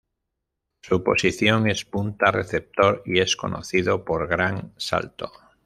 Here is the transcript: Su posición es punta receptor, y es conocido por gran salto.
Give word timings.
Su 0.81 1.03
posición 1.03 1.69
es 1.69 1.85
punta 1.85 2.31
receptor, 2.31 3.03
y 3.05 3.19
es 3.19 3.35
conocido 3.35 4.03
por 4.03 4.27
gran 4.27 4.73
salto. 4.75 5.31